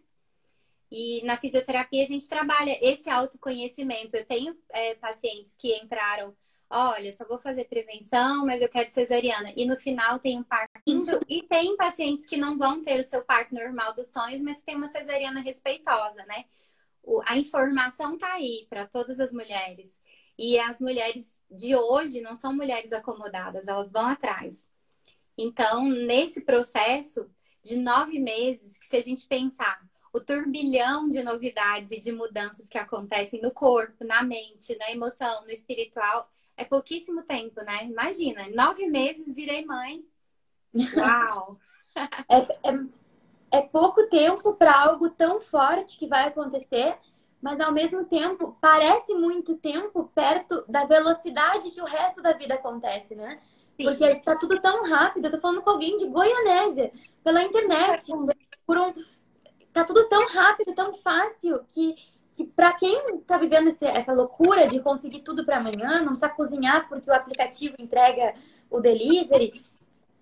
[0.92, 4.16] E na fisioterapia a gente trabalha esse autoconhecimento.
[4.16, 6.36] Eu tenho é, pacientes que entraram
[6.70, 9.54] olha, só vou fazer prevenção, mas eu quero cesariana.
[9.56, 10.72] E no final tem um parto.
[11.28, 14.76] E tem pacientes que não vão ter o seu parto normal dos sonhos, mas tem
[14.76, 16.46] uma cesariana respeitosa, né?
[17.26, 20.00] A informação tá aí para todas as mulheres.
[20.38, 24.68] E as mulheres de hoje não são mulheres acomodadas, elas vão atrás.
[25.38, 27.30] Então, nesse processo
[27.64, 29.82] de nove meses, que se a gente pensar
[30.16, 35.44] o turbilhão de novidades e de mudanças que acontecem no corpo, na mente, na emoção,
[35.44, 37.84] no espiritual, é pouquíssimo tempo, né?
[37.84, 40.06] Imagina, nove meses virei mãe.
[40.96, 41.60] Uau!
[42.32, 46.98] é, é, é pouco tempo para algo tão forte que vai acontecer,
[47.42, 52.54] mas ao mesmo tempo parece muito tempo perto da velocidade que o resto da vida
[52.54, 53.42] acontece, né?
[53.76, 53.84] Sim.
[53.84, 55.26] Porque está tudo tão rápido.
[55.26, 58.14] Eu tô falando com alguém de Goianésia, pela internet,
[58.66, 58.94] por um.
[59.76, 61.96] Tá tudo tão rápido, tão fácil que
[62.32, 66.30] que para quem está vivendo esse, essa loucura de conseguir tudo para amanhã, não precisa
[66.30, 68.34] cozinhar porque o aplicativo entrega
[68.70, 69.64] o delivery,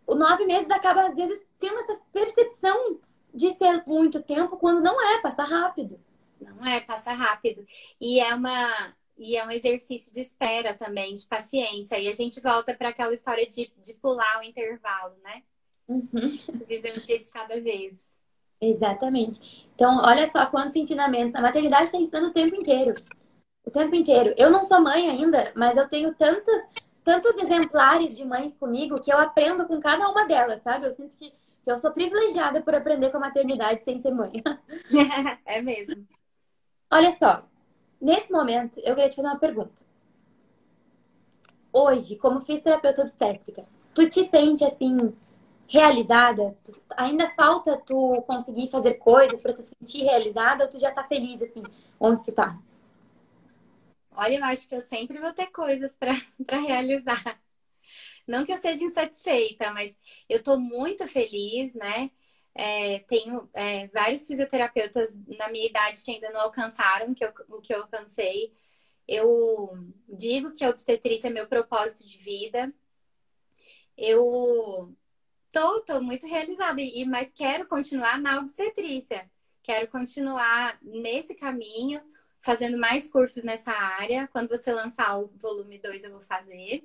[0.05, 2.99] o nove meses acaba às vezes tendo essa percepção
[3.33, 5.99] de ser muito tempo quando não é, passa rápido.
[6.39, 7.65] Não é, passa rápido.
[7.99, 11.97] E é uma e é um exercício de espera também, de paciência.
[11.97, 15.41] E a gente volta para aquela história de, de pular o intervalo, né?
[15.87, 16.37] Uhum.
[16.67, 18.12] Viver um dia de cada vez.
[18.63, 19.67] Exatamente.
[19.75, 21.35] Então, olha só quantos ensinamentos.
[21.35, 22.93] A maternidade está ensinando o tempo inteiro.
[23.65, 24.33] O tempo inteiro.
[24.37, 26.55] Eu não sou mãe ainda, mas eu tenho tantos,
[27.03, 30.85] tantos exemplares de mães comigo que eu aprendo com cada uma delas, sabe?
[30.85, 34.31] Eu sinto que, que eu sou privilegiada por aprender com a maternidade sem ser mãe.
[35.45, 36.07] é mesmo.
[36.89, 37.43] Olha só,
[37.99, 39.83] nesse momento eu queria te fazer uma pergunta.
[41.73, 45.13] Hoje, como fisioterapeuta obstétrica, tu te sente assim
[45.67, 46.57] realizada?
[46.63, 51.03] Tu, ainda falta tu conseguir fazer coisas para tu sentir realizada ou tu já tá
[51.03, 51.63] feliz assim,
[51.99, 52.57] onde tu tá?
[54.15, 56.13] Olha, eu acho que eu sempre vou ter coisas para
[56.61, 57.41] realizar.
[58.27, 59.97] Não que eu seja insatisfeita, mas
[60.29, 62.11] eu tô muito feliz, né?
[62.55, 67.61] É, tenho é, vários fisioterapeutas na minha idade que ainda não alcançaram que eu, o
[67.61, 68.53] que eu alcancei.
[69.07, 69.71] Eu
[70.07, 72.71] digo que a obstetrícia é meu propósito de vida.
[73.97, 74.95] Eu
[75.53, 79.29] Tô, tô muito realizada, e, mas quero continuar na obstetrícia.
[79.61, 82.01] Quero continuar nesse caminho,
[82.41, 84.27] fazendo mais cursos nessa área.
[84.33, 86.83] Quando você lançar o volume 2, eu vou fazer.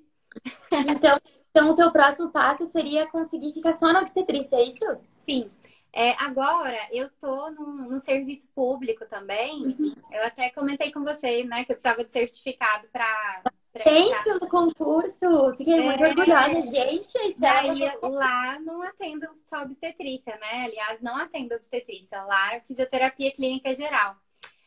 [0.86, 1.18] Então,
[1.50, 5.00] então o teu próximo passo seria conseguir ficar só na obstetrícia, é isso?
[5.26, 5.50] Sim.
[5.90, 9.62] É, agora, eu tô no, no serviço público também.
[9.62, 9.94] Uhum.
[10.12, 13.42] Eu até comentei com você, né, que eu precisava de certificado para
[13.84, 17.34] Gente, no concurso, fiquei é, muito orgulhosa, gente.
[17.38, 20.64] Daí, lá não atendo só obstetrícia, né?
[20.64, 24.16] Aliás, não atendo obstetrícia, lá é fisioterapia clínica geral.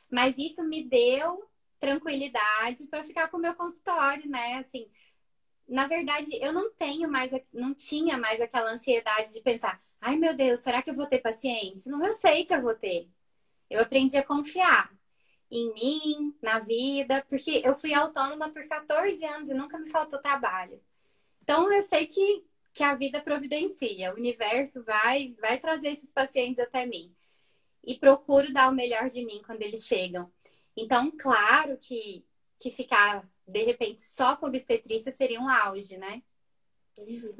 [0.10, 1.47] Mas isso me deu
[1.80, 4.58] tranquilidade para ficar com o meu consultório, né?
[4.58, 4.88] Assim,
[5.67, 10.36] na verdade, eu não tenho mais, não tinha mais aquela ansiedade de pensar, ai meu
[10.36, 11.89] Deus, será que eu vou ter paciente?
[11.89, 13.10] Não, eu sei que eu vou ter.
[13.69, 14.91] Eu aprendi a confiar
[15.51, 20.21] em mim, na vida, porque eu fui autônoma por 14 anos e nunca me faltou
[20.21, 20.81] trabalho.
[21.43, 26.59] Então eu sei que, que a vida providencia, o universo vai, vai trazer esses pacientes
[26.59, 27.13] até mim.
[27.83, 30.31] E procuro dar o melhor de mim quando eles chegam.
[30.77, 32.23] Então, claro que,
[32.61, 36.21] que ficar, de repente, só com obstetrícia seria um auge, né?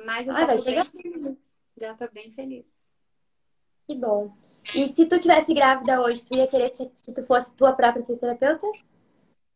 [0.06, 1.38] Mas eu já, tô bem feliz.
[1.78, 2.81] já tô bem feliz.
[3.92, 4.32] Que bom.
[4.74, 8.66] E se tu tivesse grávida hoje, tu ia querer que tu fosse tua própria fisioterapeuta?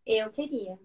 [0.06, 0.78] Eu queria.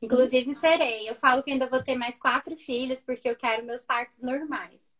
[0.00, 1.10] Inclusive serei.
[1.10, 4.92] Eu falo que ainda vou ter mais quatro filhos porque eu quero meus partos normais.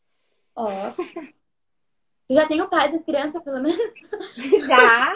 [0.57, 0.67] Ó.
[0.67, 1.03] Oh.
[2.29, 3.93] Tu já tem o pai das crianças, pelo menos?
[4.67, 5.13] Já,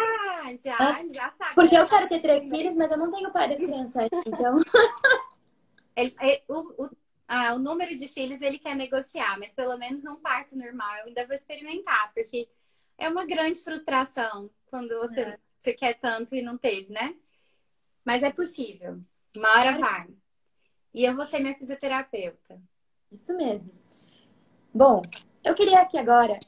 [0.57, 1.09] já, é.
[1.09, 1.55] já sabe.
[1.55, 4.61] Porque eu quero ter três filhos, mas eu não tenho pai das crianças, então.
[5.97, 6.91] Ele, ele, o, o,
[7.29, 11.07] ah, o número de filhos ele quer negociar, mas pelo menos um parto normal eu
[11.07, 12.49] ainda vou experimentar, porque
[12.97, 15.39] é uma grande frustração quando você, é.
[15.59, 17.15] você quer tanto e não teve, né?
[18.05, 19.01] Mas é possível.
[19.37, 20.09] Uma hora vai.
[20.95, 22.61] E eu vou ser minha fisioterapeuta.
[23.12, 23.73] Isso mesmo.
[24.73, 25.03] Bom,
[25.45, 26.39] eu queria aqui agora,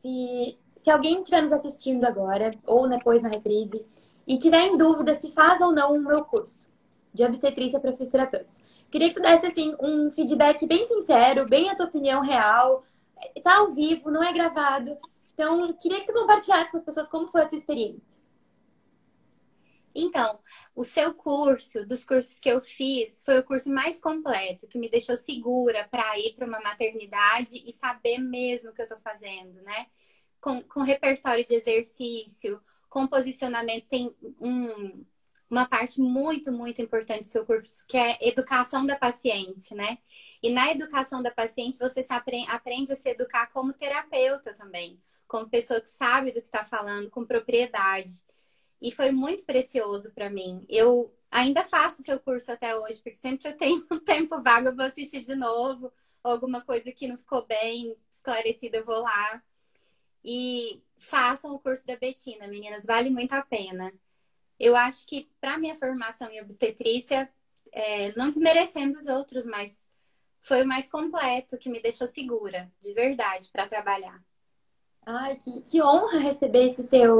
[0.00, 3.86] se, se alguém estiver nos assistindo agora, ou depois na reprise,
[4.26, 6.66] e tiver em dúvida se faz ou não o meu curso
[7.14, 8.62] de obstetrícia para fisioterapeutas,
[8.96, 12.82] queria que tu desse assim, um feedback bem sincero, bem a tua opinião real.
[13.42, 14.96] Tá ao vivo, não é gravado.
[15.34, 18.16] Então, queria que tu compartilhasse com as pessoas como foi a tua experiência.
[19.94, 20.38] Então,
[20.74, 24.90] o seu curso, dos cursos que eu fiz, foi o curso mais completo, que me
[24.90, 29.60] deixou segura para ir para uma maternidade e saber mesmo o que eu estou fazendo,
[29.62, 29.88] né?
[30.40, 35.04] Com, com repertório de exercício, com posicionamento, tem um,
[35.48, 39.98] uma parte muito, muito importante do seu curso, que é educação da paciente, né?
[40.42, 45.48] E na educação da paciente, você aprende, aprende a se educar como terapeuta também, como
[45.48, 48.22] pessoa que sabe do que está falando, com propriedade.
[48.80, 50.64] E foi muito precioso para mim.
[50.68, 54.42] Eu ainda faço o seu curso até hoje, porque sempre que eu tenho um tempo
[54.42, 59.00] vago, eu vou assistir de novo, alguma coisa que não ficou bem esclarecida, eu vou
[59.00, 59.42] lá.
[60.24, 63.92] E façam o curso da Betina, meninas, vale muito a pena.
[64.58, 67.28] Eu acho que para minha formação em obstetrícia,
[67.72, 69.84] é, não desmerecendo os outros, mas
[70.40, 74.22] foi o mais completo, que me deixou segura, de verdade, para trabalhar.
[75.04, 77.16] Ai, que, que honra receber esse teu,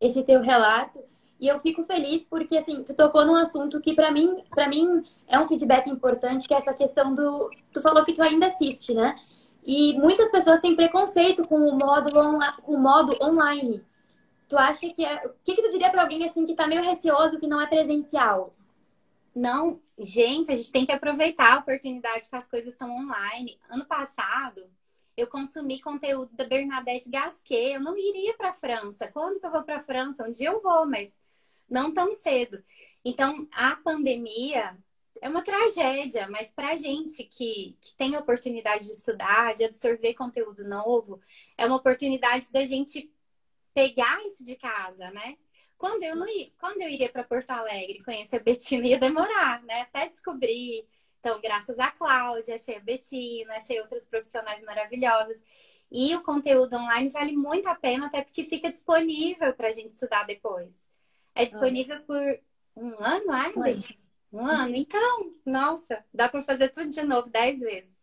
[0.00, 1.02] esse teu relato.
[1.38, 5.04] E eu fico feliz porque, assim, tu tocou num assunto que para mim, para mim
[5.26, 7.50] é um feedback importante, que é essa questão do...
[7.72, 9.16] Tu falou que tu ainda assiste, né?
[9.64, 12.12] E muitas pessoas têm preconceito com o modo,
[12.62, 13.82] com o modo online.
[14.52, 15.14] Tu acha que é...
[15.26, 17.66] O que, que tu diria para alguém, assim, que tá meio receoso, que não é
[17.66, 18.54] presencial?
[19.34, 23.58] Não, gente, a gente tem que aproveitar a oportunidade que as coisas estão online.
[23.70, 24.70] Ano passado,
[25.16, 27.72] eu consumi conteúdos da Bernadette Gasquet.
[27.72, 29.10] Eu não iria para a França.
[29.10, 30.28] Quando que eu vou para a França?
[30.28, 31.16] Um dia eu vou, mas
[31.66, 32.62] não tão cedo.
[33.02, 34.76] Então, a pandemia
[35.22, 39.64] é uma tragédia, mas para a gente que, que tem a oportunidade de estudar, de
[39.64, 41.22] absorver conteúdo novo,
[41.56, 43.10] é uma oportunidade da gente
[43.74, 45.36] pegar isso de casa, né?
[45.76, 49.62] Quando eu não ia, quando eu iria para Porto Alegre conhecer a Betina ia demorar,
[49.62, 49.82] né?
[49.82, 50.86] Até descobrir
[51.22, 55.44] então, graças a Cláudia, achei a Betina, achei outras profissionais maravilhosas.
[55.88, 59.90] E o conteúdo online vale muito a pena, até porque fica disponível para a gente
[59.90, 60.84] estudar depois.
[61.32, 62.40] É disponível por
[62.76, 64.00] um ano, é, Betina?
[64.32, 64.74] Um ano.
[64.74, 67.96] Então, nossa, dá para fazer tudo de novo dez vezes.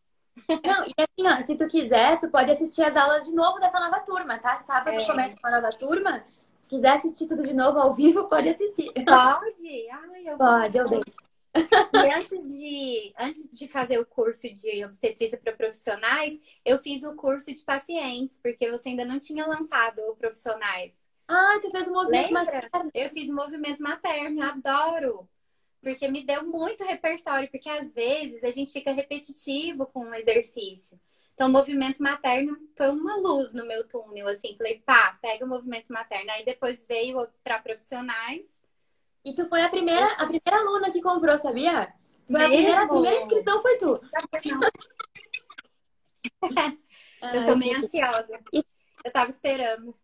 [0.48, 3.80] Não, e assim, ó, se tu quiser, tu pode assistir as aulas de novo dessa
[3.80, 4.60] nova turma, tá?
[4.60, 5.06] Sábado é.
[5.06, 6.24] começa uma nova turma.
[6.58, 8.92] Se quiser assistir tudo de novo ao vivo, pode assistir.
[8.94, 9.90] Pode?
[9.90, 11.30] Ai, eu pode, eu deixo.
[11.56, 17.16] E antes de, antes de fazer o curso de obstetrícia para profissionais, eu fiz o
[17.16, 20.94] curso de pacientes, porque você ainda não tinha lançado o profissionais.
[21.28, 22.54] Ah, tu fez o movimento Lembra?
[22.54, 22.92] materno.
[22.94, 25.30] Eu fiz o movimento materno, adoro.
[25.82, 31.00] Porque me deu muito repertório, porque às vezes a gente fica repetitivo com o exercício.
[31.34, 34.58] Então, o movimento materno foi uma luz no meu túnel, assim.
[34.58, 36.30] Falei, pá, pega o movimento materno.
[36.32, 38.60] Aí depois veio para profissionais
[39.24, 41.94] e tu foi a primeira, a primeira aluna que comprou, sabia?
[42.28, 44.02] Foi a primeira, a primeira inscrição foi tu.
[47.34, 48.40] eu sou meio ansiosa.
[49.06, 49.96] Eu tava esperando.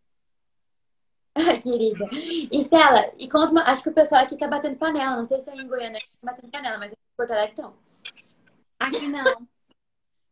[1.64, 2.06] Querida.
[2.52, 3.64] Estela, e conta uma...
[3.64, 5.18] Acho que o pessoal aqui tá batendo panela.
[5.18, 7.74] Não sei se é em Goiânia que tá batendo panela, mas em Porto Alegre estão.
[8.80, 9.48] Aqui não.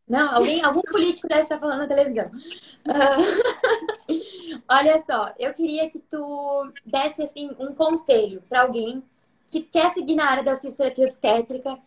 [0.06, 2.30] Não, alguém, algum político deve estar falando na televisão.
[2.86, 9.02] Uh, olha só, eu queria que tu desse assim um conselho para alguém
[9.46, 11.78] que quer seguir na área da fisioterapia obstétrica.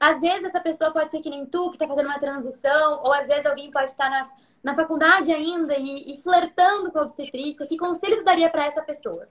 [0.00, 3.12] Às vezes essa pessoa pode ser que nem tu, que está fazendo uma transição, ou
[3.12, 4.30] às vezes alguém pode estar na,
[4.64, 7.66] na faculdade ainda e, e flertando com a obstetrícia.
[7.66, 9.28] Que conselho tu daria para essa pessoa?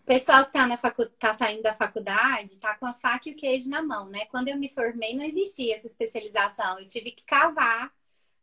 [0.00, 1.06] O pessoal que está facu...
[1.18, 4.26] tá saindo da faculdade está com a faca e o queijo na mão, né?
[4.26, 6.78] Quando eu me formei, não existia essa especialização.
[6.78, 7.92] Eu tive que cavar,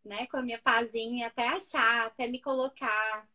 [0.04, 3.26] né, com a minha pazinha até achar, até me colocar.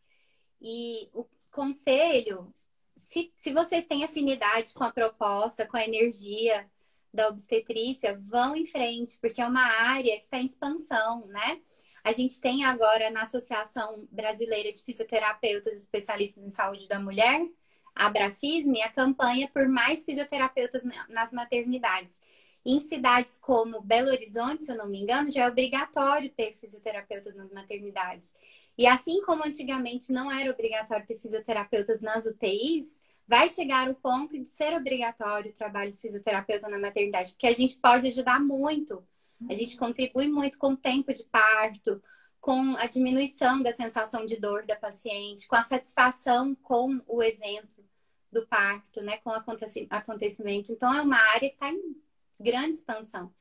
[0.60, 2.54] E o conselho,
[2.98, 6.70] se, se vocês têm afinidade com a proposta, com a energia
[7.12, 11.62] da obstetrícia, vão em frente, porque é uma área que está em expansão, né?
[12.02, 17.46] A gente tem agora na Associação Brasileira de Fisioterapeutas Especialistas em Saúde da Mulher,
[17.94, 22.20] Abrafisme, a campanha por mais fisioterapeutas nas maternidades.
[22.64, 27.34] Em cidades como Belo Horizonte, se eu não me engano, já é obrigatório ter fisioterapeutas
[27.34, 28.32] nas maternidades.
[28.76, 34.38] E assim como antigamente não era obrigatório ter fisioterapeutas nas UTIs, vai chegar o ponto
[34.38, 39.04] de ser obrigatório o trabalho de fisioterapeuta na maternidade, porque a gente pode ajudar muito.
[39.48, 42.02] A gente contribui muito com o tempo de parto,
[42.40, 47.84] com a diminuição da sensação de dor da paciente, com a satisfação com o evento
[48.30, 49.42] do parto, né, com o
[49.90, 50.72] acontecimento.
[50.72, 51.96] Então, é uma área que está em
[52.40, 53.32] grande expansão.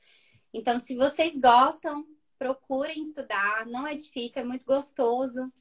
[0.54, 2.06] Então, se vocês gostam,
[2.38, 5.52] procurem estudar, não é difícil, é muito gostoso,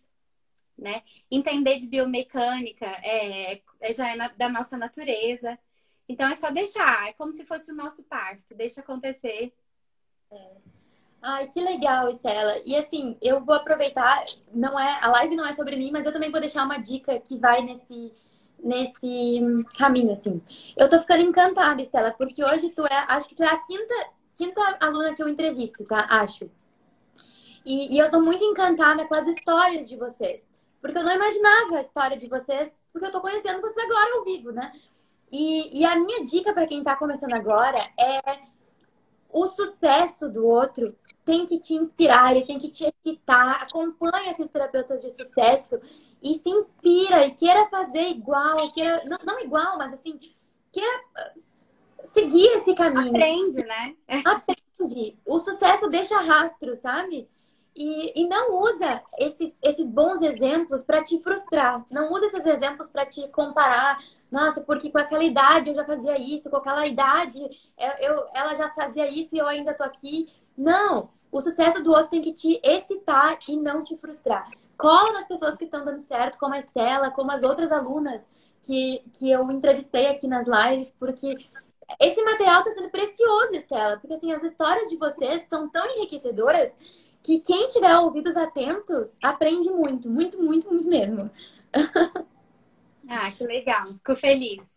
[0.78, 1.03] né?
[1.30, 5.59] Entender de biomecânica é, é já é na, da nossa natureza.
[6.09, 9.53] Então, é só deixar, é como se fosse o nosso parto, deixa acontecer.
[10.31, 10.51] É.
[11.22, 12.59] Ai, que legal, Estela.
[12.64, 16.12] E assim, eu vou aproveitar, não é, a live não é sobre mim, mas eu
[16.12, 18.12] também vou deixar uma dica que vai nesse
[18.59, 20.43] nesse caminho, assim.
[20.77, 23.95] Eu tô ficando encantada, Estela, porque hoje tu é, acho que tu é a quinta,
[24.35, 26.07] quinta aluna que eu entrevisto, tá?
[26.11, 26.51] Acho.
[27.64, 30.49] E, e eu tô muito encantada com as histórias de vocês.
[30.81, 34.24] Porque eu não imaginava a história de vocês, porque eu tô conhecendo vocês agora ao
[34.24, 34.72] vivo, né?
[35.31, 38.39] E, e a minha dica para quem está começando agora é
[39.37, 43.64] o sucesso do outro tem que te inspirar, ele tem que te excitar.
[43.64, 45.78] Acompanha esses terapeutas de sucesso
[46.22, 50.18] e se inspira e queira fazer igual, queira, não, não igual, mas assim,
[50.72, 51.05] queira
[52.14, 53.11] seguir esse caminho.
[53.11, 53.95] Aprende, né?
[54.24, 55.18] Aprende.
[55.26, 57.28] O sucesso deixa rastro, sabe?
[57.74, 61.84] E, e não usa esses, esses bons exemplos para te frustrar.
[61.91, 63.99] Não usa esses exemplos para te comparar.
[64.31, 67.41] Nossa, porque com aquela idade eu já fazia isso, com aquela idade
[68.01, 70.29] eu, ela já fazia isso e eu ainda tô aqui.
[70.57, 71.11] Não!
[71.31, 74.51] O sucesso do outro tem que te excitar e não te frustrar.
[74.77, 78.27] Cola nas pessoas que estão dando certo, como a Estela, como as outras alunas
[78.62, 81.35] que, que eu entrevistei aqui nas lives, porque
[82.01, 86.72] esse material está sendo precioso, Estela, porque assim, as histórias de vocês são tão enriquecedoras
[87.22, 91.31] que quem tiver ouvidos atentos aprende muito, muito, muito, muito mesmo.
[93.09, 93.86] Ah, que legal.
[93.86, 94.76] Fico feliz.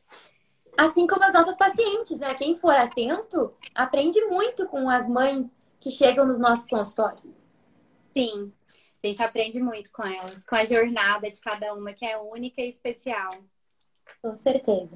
[0.78, 2.34] Assim como as nossas pacientes, né?
[2.36, 7.36] Quem for atento, aprende muito com as mães que chegam nos nossos consultórios.
[8.16, 8.54] Sim,
[9.02, 12.62] a gente aprende muito com elas, com a jornada de cada uma, que é única
[12.62, 13.32] e especial.
[14.22, 14.90] Com certeza.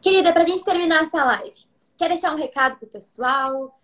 [0.00, 1.54] Querida, para a gente terminar essa live,
[1.96, 3.80] quer deixar um recado pro pessoal?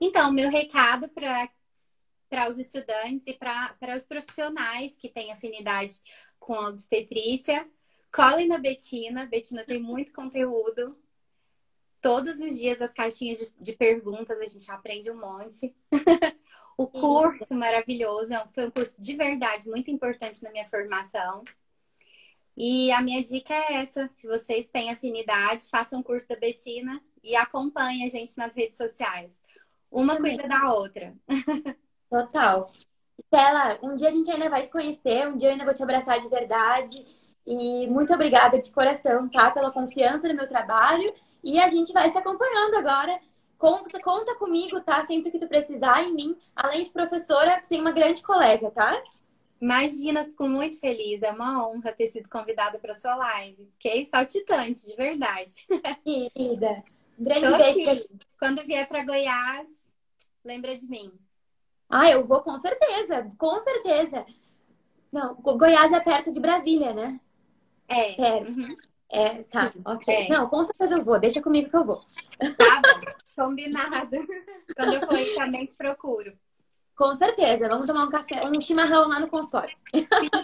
[0.00, 6.00] Então, meu recado para os estudantes e para os profissionais que têm afinidade
[6.44, 7.66] com a obstetrícia,
[8.12, 9.24] colhem na Betina.
[9.24, 10.92] Betina tem muito conteúdo.
[12.02, 15.74] Todos os dias as caixinhas de, de perguntas a gente aprende um monte.
[16.76, 21.42] o curso maravilhoso, é foi um curso de verdade muito importante na minha formação.
[22.54, 27.00] E a minha dica é essa: se vocês têm afinidade, façam um curso da Betina
[27.22, 29.40] e acompanhem a gente nas redes sociais.
[29.90, 31.14] Uma cuida da outra.
[32.10, 32.70] Total.
[33.20, 35.82] Stella, um dia a gente ainda vai se conhecer, um dia eu ainda vou te
[35.82, 36.96] abraçar de verdade.
[37.46, 39.50] E muito obrigada de coração, tá?
[39.50, 41.06] Pela confiança no meu trabalho.
[41.42, 43.20] E a gente vai se acompanhando agora.
[43.58, 45.06] Conta, conta comigo, tá?
[45.06, 46.36] Sempre que tu precisar em mim.
[46.56, 49.00] Além de professora, tu tem uma grande colega, tá?
[49.60, 51.22] Imagina, fico muito feliz.
[51.22, 53.68] É uma honra ter sido convidada para sua live.
[53.72, 55.52] Fiquei saltitante, de verdade.
[56.02, 56.82] Querida,
[57.18, 58.08] um grande Tô beijo
[58.38, 59.68] Quando vier para Goiás,
[60.44, 61.12] lembra de mim.
[61.96, 64.26] Ah, eu vou com certeza, com certeza.
[65.12, 67.20] Não, Goiás é perto de Brasília, né?
[67.86, 68.14] É.
[68.14, 68.50] Perto.
[68.50, 68.76] Uhum.
[69.08, 70.12] É, tá, ok.
[70.12, 70.28] É.
[70.28, 72.04] Não, com certeza eu vou, deixa comigo que eu vou.
[72.58, 74.10] Tá bom, combinado.
[74.76, 76.32] Quando eu for aí também te procuro.
[76.96, 77.68] Com certeza.
[77.68, 79.76] Vamos tomar um café, um chimarrão lá no consultório.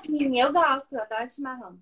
[0.07, 1.77] Sim, eu gosto, eu adoro chimarrão.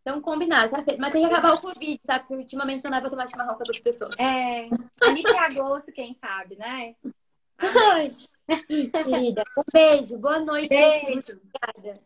[0.00, 2.18] Então, combinado, tá Mas tem que acabar o Covid, tá?
[2.18, 4.16] Porque ultimamente não dá pra tomar chimarrão com outras pessoas.
[4.18, 4.68] É.
[5.00, 6.96] Ali que é agosto, quem sabe, né?
[7.56, 8.10] Ai.
[8.46, 10.68] Querida, um beijo, boa noite.
[10.68, 11.40] Beijo.
[11.72, 12.00] Obrigada.